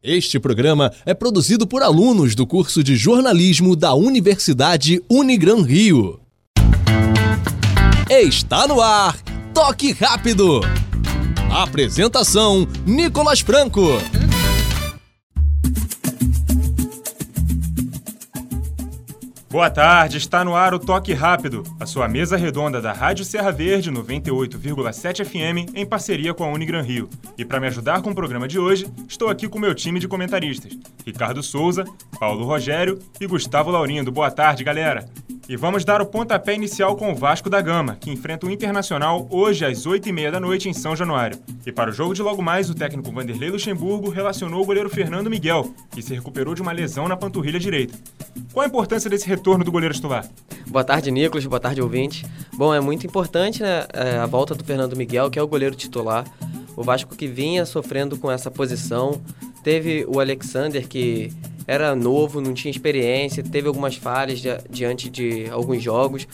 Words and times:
Este 0.00 0.38
programa 0.38 0.92
é 1.04 1.12
produzido 1.12 1.66
por 1.66 1.82
alunos 1.82 2.36
do 2.36 2.46
curso 2.46 2.84
de 2.84 2.94
jornalismo 2.94 3.74
da 3.74 3.94
Universidade 3.94 5.02
Unigran 5.10 5.62
Rio. 5.62 6.20
Está 8.08 8.68
no 8.68 8.80
ar, 8.80 9.18
Toque 9.52 9.90
Rápido. 9.90 10.60
Apresentação: 11.50 12.64
Nicolas 12.86 13.40
Franco. 13.40 13.88
Boa 19.50 19.70
tarde, 19.70 20.18
está 20.18 20.44
no 20.44 20.54
ar 20.54 20.74
o 20.74 20.78
Toque 20.78 21.14
Rápido, 21.14 21.62
a 21.80 21.86
sua 21.86 22.06
mesa 22.06 22.36
redonda 22.36 22.82
da 22.82 22.92
Rádio 22.92 23.24
Serra 23.24 23.50
Verde 23.50 23.90
98,7 23.90 25.24
FM 25.24 25.74
em 25.74 25.86
parceria 25.86 26.34
com 26.34 26.44
a 26.44 26.48
Unigran 26.48 26.82
Rio. 26.82 27.08
E 27.36 27.46
para 27.46 27.58
me 27.58 27.66
ajudar 27.66 28.02
com 28.02 28.10
o 28.10 28.14
programa 28.14 28.46
de 28.46 28.58
hoje, 28.58 28.86
estou 29.08 29.30
aqui 29.30 29.48
com 29.48 29.58
meu 29.58 29.74
time 29.74 29.98
de 29.98 30.06
comentaristas: 30.06 30.76
Ricardo 31.04 31.42
Souza, 31.42 31.86
Paulo 32.20 32.44
Rogério 32.44 32.98
e 33.18 33.26
Gustavo 33.26 33.70
Laurindo. 33.70 34.12
Boa 34.12 34.30
tarde, 34.30 34.62
galera. 34.62 35.08
E 35.48 35.56
vamos 35.56 35.82
dar 35.82 36.02
o 36.02 36.06
pontapé 36.06 36.54
inicial 36.54 36.94
com 36.94 37.10
o 37.10 37.14
Vasco 37.14 37.48
da 37.48 37.58
Gama, 37.62 37.96
que 37.98 38.10
enfrenta 38.10 38.44
o 38.46 38.50
Internacional 38.50 39.26
hoje 39.30 39.64
às 39.64 39.86
8h30 39.86 40.30
da 40.30 40.38
noite 40.38 40.68
em 40.68 40.74
São 40.74 40.94
Januário. 40.94 41.38
E 41.64 41.72
para 41.72 41.88
o 41.88 41.92
jogo 41.92 42.12
de 42.12 42.20
logo 42.20 42.42
mais, 42.42 42.68
o 42.68 42.74
técnico 42.74 43.10
Vanderlei 43.10 43.48
Luxemburgo 43.48 44.10
relacionou 44.10 44.62
o 44.62 44.66
goleiro 44.66 44.90
Fernando 44.90 45.30
Miguel, 45.30 45.72
que 45.90 46.02
se 46.02 46.14
recuperou 46.14 46.54
de 46.54 46.60
uma 46.60 46.70
lesão 46.70 47.08
na 47.08 47.16
panturrilha 47.16 47.58
direita. 47.58 47.94
Qual 48.52 48.62
a 48.62 48.68
importância 48.68 49.08
desse 49.08 49.26
retorno 49.26 49.64
do 49.64 49.72
goleiro 49.72 49.94
titular? 49.94 50.28
Boa 50.66 50.84
tarde, 50.84 51.10
Nicolas. 51.10 51.46
Boa 51.46 51.58
tarde, 51.58 51.80
ouvinte. 51.80 52.26
Bom, 52.52 52.74
é 52.74 52.80
muito 52.80 53.06
importante 53.06 53.62
né, 53.62 53.86
é, 53.94 54.18
a 54.18 54.26
volta 54.26 54.54
do 54.54 54.62
Fernando 54.62 54.96
Miguel, 54.96 55.30
que 55.30 55.38
é 55.38 55.42
o 55.42 55.48
goleiro 55.48 55.74
titular. 55.74 56.26
O 56.76 56.82
Vasco 56.82 57.16
que 57.16 57.26
vinha 57.26 57.64
sofrendo 57.64 58.18
com 58.18 58.30
essa 58.30 58.50
posição. 58.50 59.18
Teve 59.64 60.04
o 60.06 60.20
Alexander, 60.20 60.86
que 60.86 61.32
era 61.68 61.94
novo, 61.94 62.40
não 62.40 62.54
tinha 62.54 62.70
experiência, 62.70 63.42
teve 63.42 63.68
algumas 63.68 63.94
falhas 63.94 64.42
diante 64.70 65.10
de 65.10 65.50
alguns 65.50 65.82
jogos. 65.82 66.26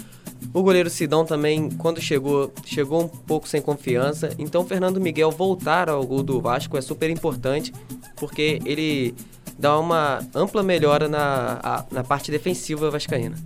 O 0.52 0.62
goleiro 0.62 0.88
Sidão 0.88 1.24
também, 1.24 1.68
quando 1.70 2.00
chegou, 2.00 2.52
chegou 2.64 3.02
um 3.02 3.08
pouco 3.08 3.48
sem 3.48 3.60
confiança. 3.60 4.30
Então, 4.38 4.64
Fernando 4.64 5.00
Miguel 5.00 5.32
voltar 5.32 5.90
ao 5.90 6.06
gol 6.06 6.22
do 6.22 6.40
Vasco 6.40 6.76
é 6.76 6.80
super 6.80 7.10
importante, 7.10 7.72
porque 8.14 8.60
ele 8.64 9.12
dá 9.58 9.76
uma 9.76 10.24
ampla 10.32 10.62
melhora 10.62 11.08
na, 11.08 11.84
na 11.90 12.04
parte 12.04 12.30
defensiva 12.30 12.88
vascaína. 12.88 13.36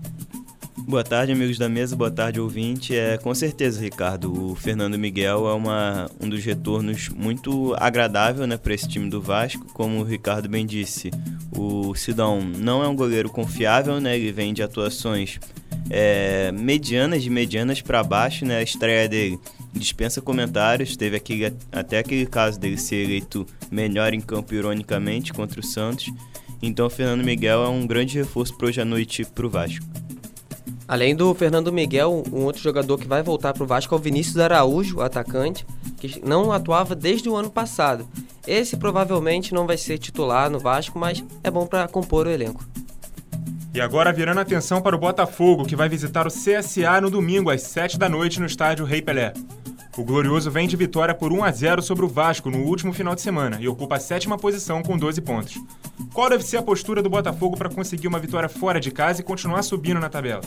Boa 0.88 1.04
tarde, 1.04 1.32
amigos 1.32 1.58
da 1.58 1.68
mesa. 1.68 1.94
Boa 1.94 2.10
tarde, 2.10 2.40
ouvinte. 2.40 2.96
É, 2.96 3.18
com 3.18 3.34
certeza, 3.34 3.78
Ricardo, 3.78 4.52
o 4.52 4.54
Fernando 4.54 4.98
Miguel 4.98 5.46
é 5.46 5.52
uma, 5.52 6.10
um 6.18 6.26
dos 6.26 6.42
retornos 6.42 7.10
muito 7.10 7.76
agradável 7.78 8.46
né, 8.46 8.56
para 8.56 8.72
esse 8.72 8.88
time 8.88 9.10
do 9.10 9.20
Vasco. 9.20 9.66
Como 9.74 10.00
o 10.00 10.02
Ricardo 10.02 10.48
bem 10.48 10.64
disse, 10.64 11.10
o 11.54 11.94
Sidão 11.94 12.40
não 12.40 12.82
é 12.82 12.88
um 12.88 12.96
goleiro 12.96 13.28
confiável, 13.28 14.00
né? 14.00 14.16
Ele 14.16 14.32
vem 14.32 14.54
de 14.54 14.62
atuações 14.62 15.38
é, 15.90 16.50
medianas, 16.52 17.22
de 17.22 17.28
medianas 17.28 17.82
para 17.82 18.02
baixo, 18.02 18.46
né? 18.46 18.56
A 18.56 18.62
estreia 18.62 19.06
dele 19.06 19.38
dispensa 19.74 20.22
comentários. 20.22 20.96
Teve 20.96 21.18
aquele, 21.18 21.52
até 21.70 21.98
aquele 21.98 22.24
caso 22.24 22.58
dele 22.58 22.78
ser 22.78 23.04
eleito 23.04 23.46
melhor 23.70 24.14
em 24.14 24.22
campo, 24.22 24.54
ironicamente, 24.54 25.34
contra 25.34 25.60
o 25.60 25.62
Santos. 25.62 26.10
Então, 26.62 26.86
o 26.86 26.90
Fernando 26.90 27.22
Miguel 27.22 27.62
é 27.62 27.68
um 27.68 27.86
grande 27.86 28.16
reforço 28.16 28.56
para 28.56 28.68
hoje 28.68 28.80
à 28.80 28.86
noite 28.86 29.26
para 29.26 29.46
o 29.46 29.50
Vasco. 29.50 29.84
Além 30.88 31.14
do 31.14 31.34
Fernando 31.34 31.70
Miguel, 31.70 32.24
um 32.32 32.44
outro 32.44 32.62
jogador 32.62 32.96
que 32.96 33.06
vai 33.06 33.22
voltar 33.22 33.52
para 33.52 33.62
o 33.62 33.66
Vasco 33.66 33.94
é 33.94 33.98
o 33.98 34.00
Vinícius 34.00 34.38
Araújo, 34.38 35.02
atacante, 35.02 35.66
que 35.98 36.18
não 36.26 36.50
atuava 36.50 36.94
desde 36.94 37.28
o 37.28 37.36
ano 37.36 37.50
passado. 37.50 38.08
Esse 38.46 38.74
provavelmente 38.74 39.52
não 39.52 39.66
vai 39.66 39.76
ser 39.76 39.98
titular 39.98 40.48
no 40.48 40.58
Vasco, 40.58 40.98
mas 40.98 41.22
é 41.44 41.50
bom 41.50 41.66
para 41.66 41.86
compor 41.86 42.26
o 42.26 42.30
elenco. 42.30 42.66
E 43.74 43.82
agora 43.82 44.14
virando 44.14 44.38
a 44.38 44.42
atenção 44.42 44.80
para 44.80 44.96
o 44.96 44.98
Botafogo, 44.98 45.66
que 45.66 45.76
vai 45.76 45.90
visitar 45.90 46.26
o 46.26 46.30
CSA 46.30 47.02
no 47.02 47.10
domingo 47.10 47.50
às 47.50 47.60
7 47.64 47.98
da 47.98 48.08
noite 48.08 48.40
no 48.40 48.46
estádio 48.46 48.86
Rei 48.86 49.02
Pelé. 49.02 49.34
O 49.98 50.04
Glorioso 50.04 50.50
vem 50.50 50.66
de 50.66 50.76
vitória 50.76 51.14
por 51.14 51.32
1 51.32 51.44
a 51.44 51.50
0 51.50 51.82
sobre 51.82 52.04
o 52.04 52.08
Vasco 52.08 52.50
no 52.50 52.64
último 52.64 52.94
final 52.94 53.14
de 53.14 53.20
semana 53.20 53.58
e 53.60 53.68
ocupa 53.68 53.96
a 53.96 54.00
sétima 54.00 54.38
posição 54.38 54.82
com 54.82 54.96
12 54.96 55.20
pontos. 55.20 55.60
Qual 56.12 56.28
deve 56.28 56.44
ser 56.44 56.56
a 56.56 56.62
postura 56.62 57.02
do 57.02 57.10
Botafogo 57.10 57.56
para 57.56 57.68
conseguir 57.68 58.08
uma 58.08 58.18
vitória 58.18 58.48
fora 58.48 58.80
de 58.80 58.90
casa 58.90 59.20
e 59.20 59.24
continuar 59.24 59.62
subindo 59.62 60.00
na 60.00 60.08
tabela? 60.08 60.42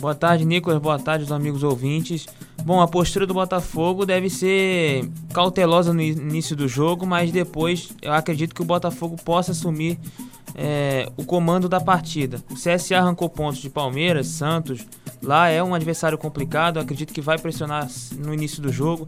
Boa 0.00 0.14
tarde, 0.14 0.44
Nicolas. 0.44 0.80
Boa 0.80 0.98
tarde, 0.98 1.24
os 1.24 1.32
amigos 1.32 1.62
ouvintes. 1.62 2.26
Bom, 2.64 2.80
a 2.80 2.88
postura 2.88 3.26
do 3.26 3.34
Botafogo 3.34 4.04
deve 4.04 4.30
ser 4.30 5.08
cautelosa 5.32 5.92
no 5.92 6.00
início 6.00 6.54
do 6.54 6.68
jogo, 6.68 7.06
mas 7.06 7.30
depois 7.30 7.90
eu 8.00 8.12
acredito 8.12 8.54
que 8.54 8.62
o 8.62 8.64
Botafogo 8.64 9.16
possa 9.24 9.52
assumir 9.52 9.98
é, 10.54 11.10
o 11.16 11.24
comando 11.24 11.68
da 11.68 11.80
partida. 11.80 12.42
O 12.50 12.54
CSA 12.54 12.98
arrancou 12.98 13.28
pontos 13.28 13.60
de 13.60 13.70
Palmeiras, 13.70 14.28
Santos. 14.28 14.86
Lá 15.22 15.48
é 15.48 15.62
um 15.62 15.74
adversário 15.74 16.18
complicado, 16.18 16.78
acredito 16.78 17.12
que 17.12 17.20
vai 17.20 17.38
pressionar 17.38 17.88
no 18.18 18.32
início 18.32 18.62
do 18.62 18.72
jogo. 18.72 19.06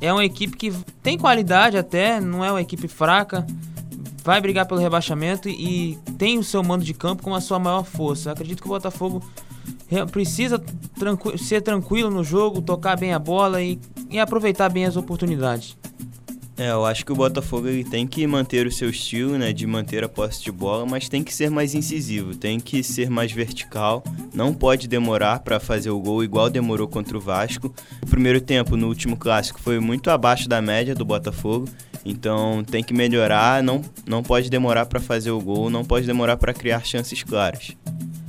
É 0.00 0.12
uma 0.12 0.24
equipe 0.24 0.56
que 0.56 0.72
tem 1.02 1.18
qualidade 1.18 1.76
até, 1.76 2.20
não 2.20 2.44
é 2.44 2.50
uma 2.50 2.62
equipe 2.62 2.88
fraca. 2.88 3.46
Vai 4.28 4.42
brigar 4.42 4.66
pelo 4.66 4.78
rebaixamento 4.78 5.48
e 5.48 5.98
tem 6.18 6.38
o 6.38 6.44
seu 6.44 6.62
mando 6.62 6.84
de 6.84 6.92
campo 6.92 7.22
como 7.22 7.34
a 7.34 7.40
sua 7.40 7.58
maior 7.58 7.82
força. 7.82 8.30
Acredito 8.30 8.60
que 8.60 8.68
o 8.68 8.72
Botafogo 8.72 9.22
precisa 10.12 10.62
tranqu 10.98 11.38
ser 11.38 11.62
tranquilo 11.62 12.10
no 12.10 12.22
jogo, 12.22 12.60
tocar 12.60 12.98
bem 12.98 13.14
a 13.14 13.18
bola 13.18 13.62
e, 13.62 13.80
e 14.10 14.18
aproveitar 14.18 14.68
bem 14.68 14.84
as 14.84 14.98
oportunidades. 14.98 15.78
É, 16.58 16.70
eu 16.70 16.84
acho 16.84 17.06
que 17.06 17.12
o 17.12 17.14
Botafogo 17.14 17.68
ele 17.68 17.84
tem 17.84 18.04
que 18.04 18.26
manter 18.26 18.66
o 18.66 18.72
seu 18.72 18.90
estilo, 18.90 19.38
né, 19.38 19.52
de 19.52 19.64
manter 19.64 20.02
a 20.02 20.08
posse 20.08 20.42
de 20.42 20.50
bola, 20.50 20.84
mas 20.84 21.08
tem 21.08 21.22
que 21.22 21.32
ser 21.32 21.48
mais 21.48 21.72
incisivo, 21.72 22.34
tem 22.34 22.58
que 22.58 22.82
ser 22.82 23.08
mais 23.08 23.30
vertical, 23.30 24.02
não 24.34 24.52
pode 24.52 24.88
demorar 24.88 25.38
para 25.38 25.60
fazer 25.60 25.90
o 25.90 26.00
gol 26.00 26.24
igual 26.24 26.50
demorou 26.50 26.88
contra 26.88 27.16
o 27.16 27.20
Vasco. 27.20 27.72
Primeiro 28.10 28.40
tempo 28.40 28.76
no 28.76 28.88
último 28.88 29.16
clássico 29.16 29.60
foi 29.60 29.78
muito 29.78 30.10
abaixo 30.10 30.48
da 30.48 30.60
média 30.60 30.96
do 30.96 31.04
Botafogo, 31.04 31.68
então 32.04 32.64
tem 32.64 32.82
que 32.82 32.92
melhorar, 32.92 33.62
não, 33.62 33.80
não 34.04 34.20
pode 34.20 34.50
demorar 34.50 34.86
para 34.86 34.98
fazer 34.98 35.30
o 35.30 35.40
gol, 35.40 35.70
não 35.70 35.84
pode 35.84 36.06
demorar 36.06 36.36
para 36.36 36.52
criar 36.52 36.84
chances 36.84 37.22
claras. 37.22 37.76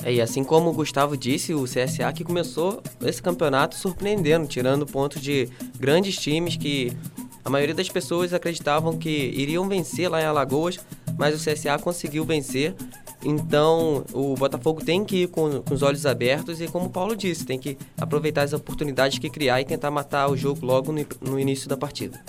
É, 0.03 0.13
e 0.13 0.22
assim 0.22 0.44
como 0.44 0.69
o 0.69 0.73
Gustavo 0.73 1.17
disse, 1.17 1.53
o 1.53 1.63
CSA 1.63 2.13
que 2.13 2.23
começou 2.23 2.81
esse 3.01 3.22
campeonato 3.22 3.75
surpreendendo, 3.75 4.47
tirando 4.47 4.85
pontos 4.85 5.19
de 5.19 5.50
grandes 5.79 6.16
times 6.16 6.56
que 6.56 6.94
a 7.44 7.50
maioria 7.50 7.75
das 7.75 7.89
pessoas 7.89 8.33
acreditavam 8.33 8.97
que 8.97 9.09
iriam 9.09 9.67
vencer 9.67 10.09
lá 10.09 10.22
em 10.22 10.25
Alagoas, 10.25 10.79
mas 11.17 11.35
o 11.35 11.44
CSA 11.44 11.77
conseguiu 11.79 12.23
vencer. 12.25 12.75
Então 13.23 14.05
o 14.13 14.35
Botafogo 14.35 14.83
tem 14.83 15.03
que 15.03 15.23
ir 15.23 15.27
com, 15.27 15.61
com, 15.61 15.73
os 15.73 15.81
olhos 15.81 16.05
abertos 16.05 16.61
e, 16.61 16.67
como 16.67 16.85
o 16.85 16.89
Paulo 16.89 17.16
disse, 17.16 17.45
tem 17.45 17.59
que 17.59 17.78
aproveitar 17.97 18.44
as 18.44 18.53
oportunidades 18.53 19.19
que 19.19 19.29
criar 19.29 19.59
e 19.59 19.66
tentar 19.66 19.91
matar 19.91 20.29
o 20.29 20.38
jogo 20.38 20.66
logo 20.66 20.91
no, 20.91 21.05
no 21.22 21.39
início 21.39 21.67
da 21.67 21.75
partida. 21.75 22.19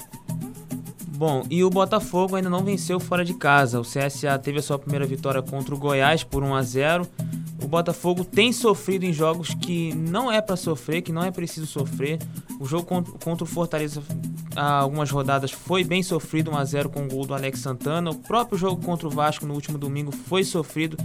Bom, 1.07 1.45
e 1.51 1.63
o 1.63 1.71
Botafogo 1.71 2.35
ainda 2.35 2.49
não 2.49 2.65
venceu 2.65 2.99
fora 2.99 3.25
de 3.25 3.35
casa. 3.35 3.79
O 3.79 3.83
CSA 3.83 4.39
teve 4.39 4.59
a 4.59 4.63
sua 4.63 4.79
primeira 4.79 5.05
vitória 5.05 5.43
contra 5.43 5.75
o 5.75 5.79
Goiás 5.79 6.25
por 6.25 6.43
1 6.43 6.55
a 6.55 6.63
0 6.63 7.09
o 7.63 7.69
Botafogo 7.69 8.25
tem 8.25 8.53
sofrido 8.53 9.05
em 9.05 9.13
jogos 9.13 9.53
que 9.55 9.95
não 9.95 10.33
é 10.33 10.41
para 10.41 10.57
sofrer, 10.57 11.03
que 11.03 11.13
não 11.13 11.23
é 11.23 11.31
preciso 11.31 11.67
sofrer. 11.67 12.19
O 12.59 12.65
jogo 12.65 13.05
contra 13.23 13.45
o 13.45 13.47
Fortaleza, 13.47 14.03
há 14.57 14.79
algumas 14.79 15.11
rodadas, 15.11 15.51
foi 15.51 15.85
bem 15.85 16.03
sofrido, 16.03 16.51
1 16.51 16.57
a 16.57 16.65
0 16.65 16.89
com 16.91 17.05
o 17.05 17.09
gol 17.09 17.27
do 17.27 17.35
Alex 17.35 17.61
Santana. 17.61 18.11
O 18.11 18.15
próprio 18.15 18.59
jogo 18.59 18.85
contra 18.85 19.07
o 19.07 19.11
Vasco 19.11 19.47
no 19.47 19.55
último 19.55 19.79
domingo 19.79 20.13
foi 20.13 20.45
sofrido, 20.45 20.97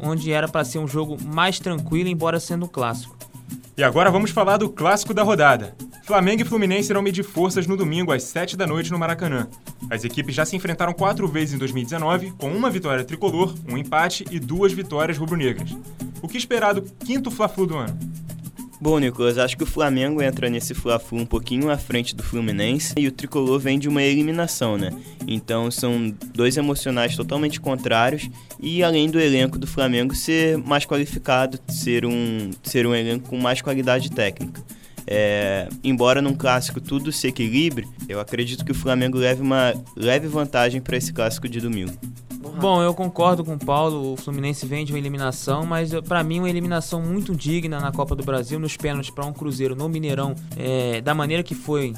onde 0.00 0.32
era 0.32 0.48
para 0.48 0.64
ser 0.64 0.78
um 0.78 0.88
jogo 0.88 1.16
mais 1.22 1.58
tranquilo, 1.58 2.08
embora 2.08 2.40
sendo 2.40 2.66
um 2.66 2.68
clássico. 2.68 3.16
E 3.76 3.84
agora 3.84 4.10
vamos 4.10 4.30
falar 4.30 4.56
do 4.56 4.68
clássico 4.68 5.14
da 5.14 5.22
rodada. 5.22 5.76
Flamengo 6.02 6.42
e 6.42 6.44
Fluminense 6.44 6.90
irão 6.90 7.02
medir 7.02 7.22
forças 7.22 7.66
no 7.66 7.76
domingo 7.76 8.12
às 8.12 8.22
7 8.24 8.56
da 8.56 8.66
noite 8.66 8.90
no 8.90 8.98
Maracanã. 8.98 9.46
As 9.90 10.04
equipes 10.04 10.34
já 10.34 10.44
se 10.44 10.56
enfrentaram 10.56 10.92
quatro 10.92 11.28
vezes 11.28 11.54
em 11.54 11.58
2019, 11.58 12.32
com 12.32 12.50
uma 12.50 12.70
vitória 12.70 13.04
tricolor, 13.04 13.54
um 13.68 13.76
empate 13.76 14.24
e 14.30 14.40
duas 14.40 14.72
vitórias 14.72 15.18
rubro-negras. 15.18 15.76
O 16.22 16.26
que 16.26 16.38
esperar 16.38 16.72
do 16.72 16.82
quinto 16.82 17.30
Fla-Flu 17.30 17.66
do 17.66 17.76
ano? 17.76 17.96
Bom, 18.80 19.00
Nicolas, 19.00 19.38
acho 19.38 19.56
que 19.56 19.64
o 19.64 19.66
Flamengo 19.66 20.22
entra 20.22 20.48
nesse 20.48 20.72
Fla-Flu 20.72 21.18
um 21.18 21.26
pouquinho 21.26 21.68
à 21.68 21.76
frente 21.76 22.14
do 22.14 22.22
Fluminense 22.22 22.94
e 22.96 23.08
o 23.08 23.12
tricolor 23.12 23.58
vem 23.58 23.76
de 23.76 23.88
uma 23.88 24.04
eliminação, 24.04 24.78
né? 24.78 24.92
Então 25.26 25.68
são 25.68 26.14
dois 26.32 26.56
emocionais 26.56 27.16
totalmente 27.16 27.60
contrários 27.60 28.30
e 28.60 28.84
além 28.84 29.10
do 29.10 29.18
elenco 29.18 29.58
do 29.58 29.66
Flamengo 29.66 30.14
ser 30.14 30.56
mais 30.58 30.86
qualificado, 30.86 31.58
ser 31.66 32.06
um, 32.06 32.50
ser 32.62 32.86
um 32.86 32.94
elenco 32.94 33.28
com 33.28 33.36
mais 33.36 33.60
qualidade 33.60 34.12
técnica. 34.12 34.62
É, 35.10 35.68
embora 35.82 36.22
num 36.22 36.34
clássico 36.34 36.80
tudo 36.80 37.10
se 37.10 37.26
equilibre, 37.26 37.88
eu 38.08 38.20
acredito 38.20 38.64
que 38.64 38.72
o 38.72 38.74
Flamengo 38.74 39.18
leve 39.18 39.42
uma 39.42 39.74
leve 39.96 40.28
vantagem 40.28 40.80
para 40.80 40.96
esse 40.96 41.12
clássico 41.12 41.48
de 41.48 41.60
domingo. 41.60 41.98
Bom, 42.60 42.82
eu 42.82 42.92
concordo 42.92 43.44
com 43.44 43.54
o 43.54 43.58
Paulo. 43.58 44.14
O 44.14 44.16
Fluminense 44.16 44.66
vem 44.66 44.84
de 44.84 44.92
uma 44.92 44.98
eliminação, 44.98 45.64
mas 45.64 45.92
para 46.00 46.24
mim 46.24 46.40
uma 46.40 46.50
eliminação 46.50 47.00
muito 47.00 47.34
digna 47.34 47.78
na 47.78 47.92
Copa 47.92 48.16
do 48.16 48.24
Brasil, 48.24 48.58
nos 48.58 48.76
pênaltis 48.76 49.10
para 49.10 49.24
um 49.24 49.32
Cruzeiro 49.32 49.76
no 49.76 49.88
Mineirão, 49.88 50.34
é, 50.56 51.00
da 51.00 51.14
maneira 51.14 51.42
que 51.44 51.54
foi 51.54 51.94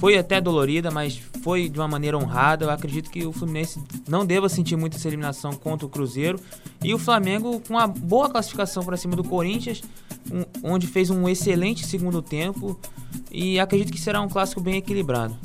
foi 0.00 0.16
até 0.16 0.40
dolorida, 0.40 0.90
mas 0.90 1.20
foi 1.42 1.68
de 1.68 1.78
uma 1.78 1.86
maneira 1.86 2.16
honrada. 2.16 2.64
Eu 2.64 2.70
acredito 2.70 3.10
que 3.10 3.24
o 3.26 3.32
Fluminense 3.32 3.80
não 4.08 4.24
deva 4.24 4.48
sentir 4.48 4.74
muito 4.74 4.96
essa 4.96 5.06
eliminação 5.06 5.52
contra 5.52 5.86
o 5.86 5.90
Cruzeiro. 5.90 6.40
E 6.82 6.94
o 6.94 6.98
Flamengo 6.98 7.60
com 7.60 7.74
uma 7.74 7.86
boa 7.86 8.28
classificação 8.28 8.82
para 8.82 8.96
cima 8.96 9.14
do 9.14 9.22
Corinthians, 9.22 9.82
um, 10.32 10.44
onde 10.72 10.86
fez 10.86 11.10
um 11.10 11.28
excelente 11.28 11.86
segundo 11.86 12.22
tempo. 12.22 12.80
E 13.30 13.60
acredito 13.60 13.92
que 13.92 14.00
será 14.00 14.20
um 14.20 14.28
clássico 14.28 14.60
bem 14.60 14.76
equilibrado. 14.76 15.36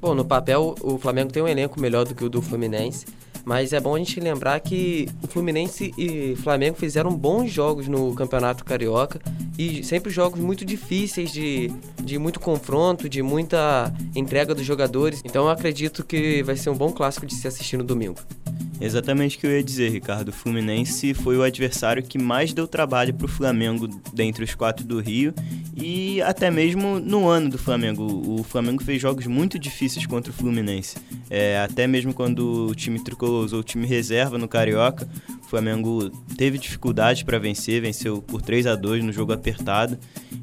Bom, 0.00 0.14
no 0.14 0.24
papel, 0.24 0.74
o 0.82 0.98
Flamengo 0.98 1.32
tem 1.32 1.42
um 1.42 1.48
elenco 1.48 1.80
melhor 1.80 2.04
do 2.04 2.14
que 2.14 2.24
o 2.24 2.28
do 2.28 2.42
Fluminense. 2.42 3.06
Mas 3.44 3.72
é 3.72 3.80
bom 3.80 3.94
a 3.94 3.98
gente 3.98 4.18
lembrar 4.20 4.58
que 4.60 5.08
o 5.22 5.26
Fluminense 5.26 5.92
e 5.98 6.34
Flamengo 6.36 6.76
fizeram 6.76 7.14
bons 7.14 7.50
jogos 7.52 7.86
no 7.86 8.14
Campeonato 8.14 8.64
Carioca 8.64 9.20
e 9.58 9.84
sempre 9.84 10.10
jogos 10.10 10.40
muito 10.40 10.64
difíceis 10.64 11.30
de, 11.30 11.70
de 12.02 12.18
muito 12.18 12.40
confronto, 12.40 13.08
de 13.08 13.22
muita 13.22 13.92
entrega 14.14 14.54
dos 14.54 14.64
jogadores. 14.64 15.20
Então 15.24 15.44
eu 15.44 15.50
acredito 15.50 16.04
que 16.04 16.42
vai 16.42 16.56
ser 16.56 16.70
um 16.70 16.74
bom 16.76 16.90
clássico 16.90 17.26
de 17.26 17.34
se 17.34 17.46
assistir 17.46 17.76
no 17.76 17.84
domingo. 17.84 18.18
Exatamente 18.84 19.36
o 19.36 19.40
que 19.40 19.46
eu 19.46 19.50
ia 19.50 19.64
dizer, 19.64 19.90
Ricardo. 19.90 20.28
O 20.28 20.32
Fluminense 20.32 21.14
foi 21.14 21.38
o 21.38 21.42
adversário 21.42 22.02
que 22.02 22.18
mais 22.18 22.52
deu 22.52 22.68
trabalho 22.68 23.14
para 23.14 23.24
o 23.24 23.28
Flamengo 23.28 23.88
dentre 24.12 24.44
os 24.44 24.54
quatro 24.54 24.84
do 24.84 25.00
Rio 25.00 25.32
e 25.74 26.20
até 26.20 26.50
mesmo 26.50 27.00
no 27.00 27.26
ano 27.26 27.48
do 27.48 27.56
Flamengo. 27.56 28.04
O 28.04 28.42
Flamengo 28.42 28.84
fez 28.84 29.00
jogos 29.00 29.26
muito 29.26 29.58
difíceis 29.58 30.04
contra 30.04 30.30
o 30.30 30.34
Fluminense. 30.34 30.96
É, 31.30 31.58
até 31.58 31.86
mesmo 31.86 32.12
quando 32.12 32.66
o 32.68 32.74
time 32.74 33.02
tricolor 33.02 33.44
usou 33.44 33.60
o 33.60 33.64
time 33.64 33.86
reserva 33.86 34.36
no 34.36 34.46
Carioca, 34.46 35.08
Flamengo 35.54 36.10
teve 36.36 36.58
dificuldades 36.58 37.22
para 37.22 37.38
vencer, 37.38 37.80
venceu 37.80 38.20
por 38.20 38.42
3 38.42 38.66
a 38.66 38.74
2 38.74 39.04
no 39.04 39.12
jogo 39.12 39.32
apertado. 39.32 39.96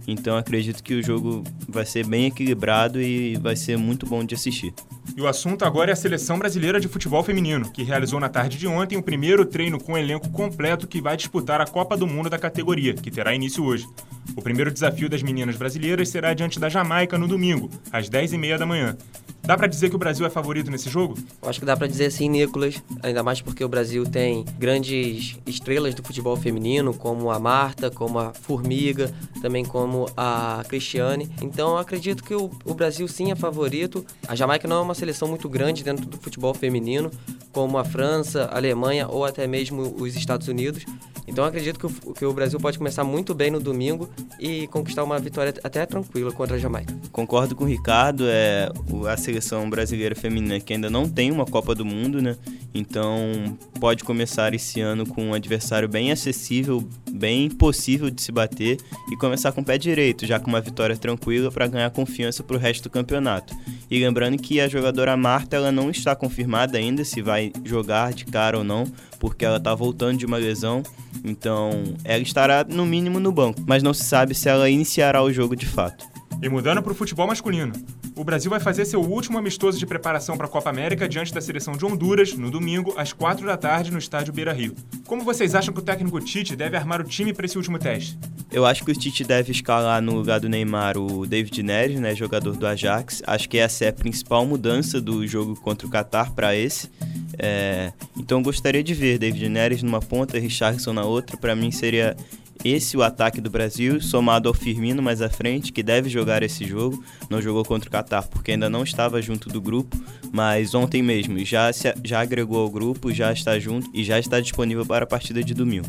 Então 0.07 0.37
acredito 0.37 0.81
que 0.81 0.93
o 0.93 1.03
jogo 1.03 1.43
vai 1.67 1.85
ser 1.85 2.05
bem 2.07 2.27
equilibrado 2.27 3.01
e 3.01 3.35
vai 3.35 3.57
ser 3.57 3.77
muito 3.77 4.05
bom 4.05 4.23
de 4.23 4.35
assistir. 4.35 4.73
E 5.17 5.21
o 5.21 5.27
assunto 5.27 5.65
agora 5.65 5.91
é 5.91 5.93
a 5.93 5.97
seleção 5.97 6.39
brasileira 6.39 6.79
de 6.79 6.87
futebol 6.87 7.21
feminino, 7.23 7.69
que 7.69 7.83
realizou 7.83 8.21
na 8.21 8.29
tarde 8.29 8.57
de 8.57 8.65
ontem 8.67 8.97
o 8.97 9.03
primeiro 9.03 9.45
treino 9.45 9.77
com 9.81 9.93
o 9.93 9.97
elenco 9.97 10.29
completo 10.29 10.87
que 10.87 11.01
vai 11.01 11.17
disputar 11.17 11.59
a 11.59 11.65
Copa 11.65 11.97
do 11.97 12.07
Mundo 12.07 12.29
da 12.29 12.39
categoria, 12.39 12.93
que 12.93 13.11
terá 13.11 13.35
início 13.35 13.65
hoje. 13.65 13.85
O 14.33 14.41
primeiro 14.41 14.71
desafio 14.71 15.09
das 15.09 15.21
meninas 15.21 15.57
brasileiras 15.57 16.07
será 16.07 16.33
diante 16.33 16.57
da 16.57 16.69
Jamaica 16.69 17.17
no 17.17 17.27
domingo, 17.27 17.69
às 17.91 18.09
10h30 18.09 18.57
da 18.57 18.65
manhã. 18.65 18.97
Dá 19.43 19.57
para 19.57 19.65
dizer 19.67 19.89
que 19.89 19.95
o 19.95 19.99
Brasil 19.99 20.25
é 20.25 20.29
favorito 20.29 20.69
nesse 20.69 20.87
jogo? 20.89 21.17
Eu 21.41 21.49
acho 21.49 21.59
que 21.59 21.65
dá 21.65 21.75
para 21.75 21.87
dizer 21.87 22.11
sim, 22.11 22.29
Nicolas. 22.29 22.81
Ainda 23.01 23.23
mais 23.23 23.41
porque 23.41 23.63
o 23.63 23.67
Brasil 23.67 24.05
tem 24.05 24.45
grandes 24.59 25.37
estrelas 25.47 25.95
do 25.95 26.03
futebol 26.03 26.37
feminino, 26.37 26.93
como 26.93 27.31
a 27.31 27.39
Marta, 27.39 27.89
como 27.89 28.19
a 28.19 28.33
Formiga, 28.33 29.11
também 29.41 29.65
como 29.65 30.07
a 30.15 30.63
Cristiane. 30.69 31.29
Então 31.41 31.75
acredito 31.75 32.23
que 32.23 32.35
o, 32.35 32.51
o 32.65 32.73
Brasil 32.75 33.07
sim 33.07 33.31
é 33.31 33.35
favorito. 33.35 34.05
A 34.27 34.35
Jamaica 34.35 34.67
não 34.67 34.77
é 34.77 34.81
uma 34.81 34.93
seleção 34.93 35.27
muito 35.27 35.49
grande 35.49 35.83
dentro 35.83 36.05
do 36.05 36.17
futebol 36.17 36.53
feminino, 36.53 37.09
como 37.51 37.79
a 37.79 37.83
França, 37.83 38.45
a 38.45 38.57
Alemanha 38.57 39.07
ou 39.07 39.25
até 39.25 39.47
mesmo 39.47 39.95
os 39.97 40.15
Estados 40.15 40.47
Unidos. 40.47 40.85
Então 41.27 41.45
acredito 41.45 41.79
que 41.79 41.85
o, 41.85 42.13
que 42.13 42.25
o 42.25 42.33
Brasil 42.33 42.59
pode 42.59 42.77
começar 42.77 43.03
muito 43.03 43.33
bem 43.33 43.51
no 43.51 43.59
domingo 43.59 44.09
e 44.39 44.67
conquistar 44.67 45.03
uma 45.03 45.19
vitória 45.19 45.53
até 45.63 45.85
tranquila 45.85 46.31
contra 46.31 46.55
a 46.55 46.59
Jamaica. 46.59 46.95
Concordo 47.11 47.55
com 47.55 47.63
o 47.63 47.67
Ricardo, 47.67 48.25
é 48.27 48.69
a 49.07 49.17
seleção 49.17 49.69
brasileira 49.69 50.15
feminina 50.15 50.59
que 50.59 50.73
ainda 50.73 50.89
não 50.89 51.07
tem 51.07 51.31
uma 51.31 51.45
Copa 51.45 51.75
do 51.75 51.85
Mundo, 51.85 52.21
né? 52.21 52.35
Então 52.73 53.57
pode 53.79 54.03
começar 54.03 54.53
esse 54.53 54.79
ano 54.79 55.05
com 55.05 55.25
um 55.25 55.33
adversário 55.33 55.89
bem 55.89 56.11
acessível, 56.11 56.87
bem 57.11 57.49
possível 57.49 58.09
de 58.09 58.21
se 58.21 58.31
bater 58.31 58.77
e 59.11 59.17
começar 59.17 59.51
com 59.51 59.61
o 59.61 59.65
pé 59.65 59.77
direito, 59.77 60.25
já 60.25 60.39
com 60.39 60.47
uma 60.47 60.61
vitória 60.61 60.95
tranquila 60.95 61.51
para 61.51 61.67
ganhar 61.67 61.89
confiança 61.89 62.43
para 62.43 62.55
o 62.55 62.59
resto 62.59 62.83
do 62.83 62.89
campeonato. 62.89 63.55
E 63.89 63.99
lembrando 63.99 64.37
que 64.37 64.61
a 64.61 64.69
jogadora 64.69 65.17
Marta 65.17 65.57
ela 65.57 65.71
não 65.71 65.89
está 65.89 66.15
confirmada 66.15 66.77
ainda 66.77 67.03
se 67.03 67.21
vai 67.21 67.51
jogar 67.65 68.13
de 68.13 68.25
cara 68.25 68.57
ou 68.57 68.63
não, 68.63 68.85
porque 69.19 69.43
ela 69.43 69.57
está 69.57 69.75
voltando 69.75 70.17
de 70.17 70.25
uma 70.25 70.37
lesão. 70.37 70.81
Então, 71.25 71.83
ela 72.05 72.23
estará 72.23 72.63
no 72.63 72.85
mínimo 72.85 73.19
no 73.19 73.31
banco, 73.31 73.61
mas 73.67 73.83
não 73.83 73.93
se 73.93 74.05
sabe 74.05 74.33
se 74.33 74.47
ela 74.47 74.69
iniciará 74.69 75.21
o 75.21 75.31
jogo 75.31 75.55
de 75.55 75.65
fato. 75.65 76.10
E 76.41 76.49
mudando 76.49 76.81
para 76.81 76.91
o 76.91 76.95
futebol 76.95 77.27
masculino. 77.27 77.71
O 78.15 78.23
Brasil 78.23 78.49
vai 78.49 78.59
fazer 78.59 78.85
seu 78.85 78.99
último 78.99 79.37
amistoso 79.37 79.77
de 79.77 79.85
preparação 79.85 80.35
para 80.35 80.47
a 80.47 80.49
Copa 80.49 80.69
América 80.69 81.07
diante 81.07 81.33
da 81.33 81.39
seleção 81.39 81.77
de 81.77 81.85
Honduras 81.85 82.33
no 82.33 82.49
domingo, 82.49 82.93
às 82.97 83.13
4 83.13 83.45
da 83.45 83.55
tarde, 83.55 83.91
no 83.91 83.99
estádio 83.99 84.33
Beira 84.33 84.51
Rio. 84.51 84.73
Como 85.05 85.23
vocês 85.23 85.53
acham 85.53 85.73
que 85.73 85.79
o 85.79 85.83
técnico 85.83 86.19
Tite 86.19 86.55
deve 86.55 86.75
armar 86.75 86.99
o 86.99 87.03
time 87.03 87.31
para 87.31 87.45
esse 87.45 87.57
último 87.57 87.77
teste? 87.77 88.17
Eu 88.51 88.65
acho 88.65 88.83
que 88.83 88.91
o 88.91 88.95
Tite 88.95 89.23
deve 89.23 89.51
escalar 89.51 90.01
no 90.01 90.13
lugar 90.13 90.39
do 90.39 90.49
Neymar 90.49 90.97
o 90.97 91.25
David 91.25 91.63
Neres, 91.63 91.99
né, 91.99 92.15
jogador 92.15 92.55
do 92.55 92.67
Ajax. 92.67 93.21
Acho 93.25 93.47
que 93.47 93.57
essa 93.57 93.85
é 93.85 93.89
a 93.89 93.93
principal 93.93 94.45
mudança 94.45 94.99
do 94.99 95.25
jogo 95.27 95.55
contra 95.55 95.87
o 95.87 95.89
Qatar 95.89 96.33
para 96.33 96.55
esse. 96.55 96.89
É... 97.37 97.93
Então 98.17 98.41
gostaria 98.41 98.83
de 98.83 98.93
ver 98.93 99.17
David 99.17 99.47
Neres 99.47 99.83
numa 99.83 100.01
ponta, 100.01 100.37
Richardson 100.37 100.91
na 100.91 101.05
outra. 101.05 101.37
Para 101.37 101.55
mim 101.55 101.71
seria 101.71 102.15
esse 102.63 102.95
o 102.95 103.01
ataque 103.01 103.41
do 103.41 103.49
Brasil, 103.49 103.99
somado 103.99 104.47
ao 104.47 104.53
Firmino 104.53 105.01
mais 105.01 105.21
à 105.21 105.29
frente, 105.29 105.71
que 105.71 105.81
deve 105.81 106.09
jogar 106.09 106.43
esse 106.43 106.65
jogo. 106.65 107.03
Não 107.29 107.41
jogou 107.41 107.63
contra 107.65 107.89
o 107.89 107.91
Qatar 107.91 108.27
porque 108.27 108.51
ainda 108.51 108.69
não 108.69 108.83
estava 108.83 109.21
junto 109.21 109.49
do 109.49 109.59
grupo, 109.59 109.97
mas 110.31 110.75
ontem 110.75 111.01
mesmo 111.01 111.43
já, 111.43 111.73
se, 111.73 111.93
já 112.03 112.21
agregou 112.21 112.59
ao 112.59 112.69
grupo, 112.69 113.11
já 113.11 113.31
está 113.31 113.57
junto 113.57 113.89
e 113.93 114.03
já 114.03 114.19
está 114.19 114.39
disponível 114.39 114.85
para 114.85 115.05
a 115.05 115.07
partida 115.07 115.43
de 115.43 115.53
domingo. 115.53 115.87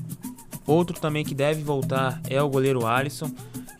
Outro 0.66 0.98
também 1.00 1.24
que 1.24 1.34
deve 1.34 1.62
voltar 1.62 2.20
é 2.28 2.40
o 2.40 2.48
goleiro 2.48 2.86
Alisson 2.86 3.30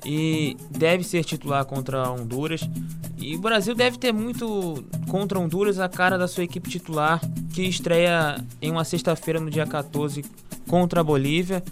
e 0.05 0.57
deve 0.71 1.05
ser 1.05 1.25
titular 1.25 1.65
contra 1.65 2.11
Honduras. 2.11 2.69
E 3.17 3.37
o 3.37 3.41
Brasil 3.41 3.75
deve 3.75 3.99
ter 3.99 4.13
muito 4.13 4.85
contra 5.09 5.39
Honduras 5.39 5.79
a 5.79 5.89
cara 5.89 6.19
da 6.19 6.27
sua 6.27 6.45
equipe 6.45 6.69
titular, 6.69 7.21
que 7.55 7.63
estreia 7.63 8.45
em 8.61 8.71
uma 8.71 8.85
sexta-feira 8.85 9.39
no 9.39 9.49
dia 9.49 9.65
14 9.65 10.25
contra 10.73 11.03
a 11.03 11.05
Bolívia. 11.05 11.63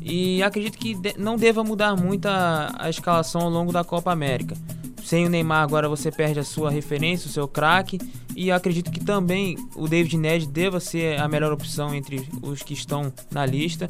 E 0.00 0.42
acredito 0.42 0.78
que 0.78 0.96
não 1.18 1.36
deva 1.36 1.62
mudar 1.62 1.94
muito 1.94 2.24
a, 2.24 2.72
a 2.78 2.88
escalação 2.88 3.42
ao 3.42 3.50
longo 3.50 3.70
da 3.70 3.84
Copa 3.84 4.10
América. 4.10 4.56
Sem 5.04 5.26
o 5.26 5.28
Neymar 5.28 5.62
agora 5.62 5.90
você 5.90 6.10
perde 6.10 6.40
a 6.40 6.42
sua 6.42 6.70
referência, 6.70 7.28
o 7.28 7.30
seu 7.30 7.46
craque. 7.46 7.98
E 8.34 8.50
acredito 8.50 8.90
que 8.90 9.04
também 9.04 9.58
o 9.74 9.86
David 9.86 10.16
Neres 10.16 10.46
deva 10.46 10.80
ser 10.80 11.20
a 11.20 11.28
melhor 11.28 11.52
opção 11.52 11.94
entre 11.94 12.26
os 12.40 12.62
que 12.62 12.72
estão 12.72 13.12
na 13.30 13.44
lista. 13.44 13.88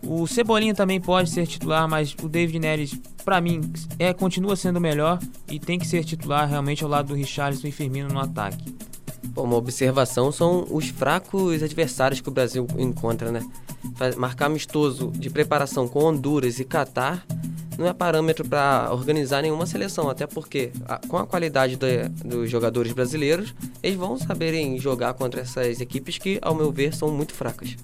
O 0.00 0.28
Cebolinha 0.28 0.76
também 0.76 1.00
pode 1.00 1.30
ser 1.30 1.44
titular, 1.48 1.88
mas 1.88 2.14
o 2.22 2.28
David 2.28 2.60
Neres, 2.60 2.96
para 3.24 3.40
mim, 3.40 3.60
é 3.98 4.12
continua 4.12 4.54
sendo 4.54 4.80
melhor 4.80 5.18
e 5.50 5.58
tem 5.58 5.76
que 5.76 5.88
ser 5.88 6.04
titular 6.04 6.48
realmente 6.48 6.84
ao 6.84 6.90
lado 6.90 7.08
do 7.08 7.14
Richarlison 7.14 7.66
e 7.66 7.72
Firmino 7.72 8.08
no 8.08 8.20
ataque. 8.20 8.76
Uma 9.42 9.56
observação 9.56 10.32
são 10.32 10.66
os 10.70 10.88
fracos 10.88 11.62
adversários 11.62 12.20
que 12.20 12.28
o 12.28 12.32
Brasil 12.32 12.66
encontra, 12.78 13.30
né? 13.30 13.46
marcar 14.16 14.46
amistoso 14.46 15.12
de 15.12 15.30
preparação 15.30 15.86
com 15.86 16.04
Honduras 16.04 16.58
e 16.58 16.64
Catar 16.64 17.24
não 17.78 17.86
é 17.86 17.92
parâmetro 17.92 18.44
para 18.44 18.88
organizar 18.92 19.40
nenhuma 19.40 19.64
seleção, 19.64 20.10
até 20.10 20.26
porque 20.26 20.72
a, 20.84 20.98
com 21.06 21.16
a 21.16 21.24
qualidade 21.24 21.76
de, 21.76 22.08
dos 22.24 22.50
jogadores 22.50 22.92
brasileiros, 22.92 23.54
eles 23.80 23.96
vão 23.96 24.18
saberem 24.18 24.76
jogar 24.80 25.14
contra 25.14 25.42
essas 25.42 25.80
equipes 25.80 26.18
que, 26.18 26.40
ao 26.42 26.56
meu 26.56 26.72
ver, 26.72 26.92
são 26.92 27.08
muito 27.08 27.32
fracas. 27.32 27.76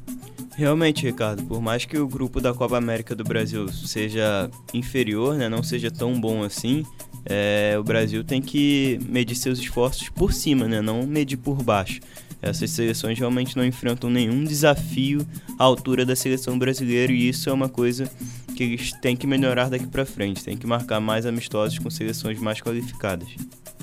Realmente, 0.57 1.07
Ricardo, 1.07 1.45
por 1.45 1.61
mais 1.61 1.85
que 1.85 1.97
o 1.97 2.09
grupo 2.09 2.41
da 2.41 2.53
Copa 2.53 2.77
América 2.77 3.15
do 3.15 3.23
Brasil 3.23 3.69
seja 3.69 4.51
inferior, 4.73 5.37
né, 5.37 5.49
não 5.49 5.63
seja 5.63 5.91
tão 5.93 6.21
bom 6.21 6.43
assim, 6.43 6.85
é, 7.27 7.77
o 7.79 7.83
Brasil 7.83 8.23
tem 8.23 8.43
que 8.43 8.99
medir 9.09 9.35
seus 9.35 9.59
esforços 9.59 10.09
por 10.09 10.33
cima, 10.33 10.67
né, 10.67 10.81
não 10.81 11.07
medir 11.07 11.37
por 11.37 11.63
baixo. 11.63 12.01
Essas 12.43 12.71
seleções 12.71 13.19
realmente 13.19 13.57
não 13.57 13.65
enfrentam 13.65 14.11
nenhum 14.11 14.45
desafio 14.45 15.27
à 15.59 15.65
altura 15.65 16.05
da 16.05 16.15
seleção 16.15 16.59
brasileira 16.59 17.11
e 17.11 17.29
isso 17.29 17.49
é 17.49 17.53
uma 17.53 17.71
coisa 17.71 18.11
que 18.55 18.63
eles 18.63 18.93
têm 18.93 19.17
que 19.17 19.27
melhorar 19.27 19.71
daqui 19.71 19.87
para 19.87 20.05
frente, 20.05 20.45
tem 20.45 20.57
que 20.57 20.67
marcar 20.67 21.01
mais 21.01 21.25
amistosos 21.25 21.79
com 21.79 21.89
seleções 21.89 22.39
mais 22.39 22.61
qualificadas. 22.61 23.29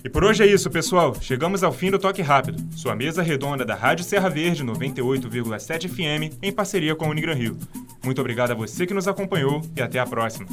E 0.04 0.10
por 0.10 0.24
hoje 0.24 0.44
é 0.44 0.48
isso, 0.48 0.70
pessoal. 0.70 1.16
Chegamos 1.22 1.64
ao 1.64 1.72
fim 1.72 1.92
do 1.92 2.00
Toque 2.00 2.22
Rápido, 2.22 2.64
sua 2.76 2.96
mesa 2.96 3.22
redonda 3.22 3.64
da 3.66 3.76
Rádio 3.76 4.04
Serra 4.04 4.30
Verde 4.30 4.64
98,7 4.64 5.88
FM 5.88 6.38
em 6.42 6.52
parceria 6.52 6.96
com 6.96 7.06
a 7.06 7.10
Unigran 7.10 7.36
Rio. 7.36 7.58
Muito 8.04 8.20
obrigado 8.20 8.52
a 8.52 8.56
você 8.56 8.88
que 8.88 8.94
nos 8.94 9.08
acompanhou 9.08 9.62
e 9.76 9.82
até 9.82 10.00
a 10.00 10.06
próxima. 10.06 10.48